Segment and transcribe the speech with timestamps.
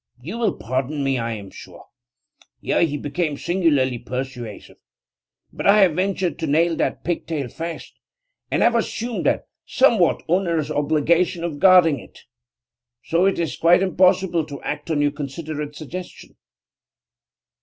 [0.19, 1.85] You will pardon me, I am sure'
[2.59, 4.77] here he became singularly persuasive
[5.53, 7.99] 'but I have ventured to nail that pigtail fast,
[8.49, 12.23] and have assumed that somewhat onerous obligation of guarding it.
[13.03, 16.35] So it is quite impossible to act on your considerate suggestion.